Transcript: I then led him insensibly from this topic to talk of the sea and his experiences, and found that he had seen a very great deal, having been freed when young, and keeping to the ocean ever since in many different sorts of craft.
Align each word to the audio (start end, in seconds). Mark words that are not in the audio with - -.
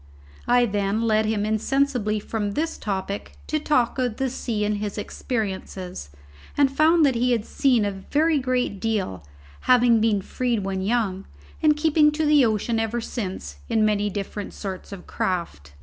I 0.47 0.65
then 0.65 1.03
led 1.03 1.27
him 1.27 1.45
insensibly 1.45 2.19
from 2.19 2.53
this 2.53 2.75
topic 2.79 3.33
to 3.45 3.59
talk 3.59 3.99
of 3.99 4.17
the 4.17 4.31
sea 4.31 4.65
and 4.65 4.77
his 4.77 4.97
experiences, 4.97 6.09
and 6.57 6.75
found 6.75 7.05
that 7.05 7.13
he 7.13 7.33
had 7.33 7.45
seen 7.45 7.85
a 7.85 7.91
very 7.91 8.39
great 8.39 8.79
deal, 8.79 9.23
having 9.69 10.01
been 10.01 10.23
freed 10.23 10.63
when 10.65 10.81
young, 10.81 11.27
and 11.61 11.77
keeping 11.77 12.11
to 12.13 12.25
the 12.25 12.43
ocean 12.43 12.79
ever 12.79 12.99
since 12.99 13.57
in 13.69 13.85
many 13.85 14.09
different 14.09 14.55
sorts 14.55 14.91
of 14.91 15.05
craft. 15.05 15.73